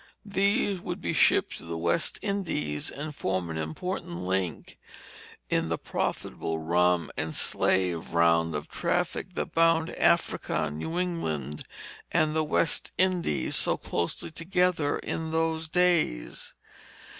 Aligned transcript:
These 0.25 0.79
would 0.81 0.99
be 0.99 1.13
shipped 1.13 1.59
to 1.59 1.63
the 1.65 1.77
West 1.77 2.17
Indies, 2.23 2.89
and 2.89 3.13
form 3.13 3.51
an 3.51 3.57
important 3.59 4.21
link 4.23 4.79
in 5.47 5.69
the 5.69 5.77
profitable 5.77 6.57
rum 6.57 7.11
and 7.15 7.35
slave 7.35 8.11
round 8.15 8.55
of 8.55 8.67
traffic 8.67 9.35
that 9.35 9.53
bound 9.53 9.91
Africa, 9.91 10.71
New 10.73 10.97
England, 10.97 11.65
and 12.11 12.35
the 12.35 12.43
West 12.43 12.91
Indies 12.97 13.55
so 13.55 13.77
closely 13.77 14.31
together 14.31 14.97
in 14.97 15.29
those 15.29 15.69
days. 15.69 16.55